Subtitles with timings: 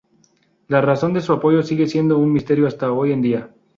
[0.67, 3.53] La razón de su apoyo sigue siendo un misterio hasta hoy en día.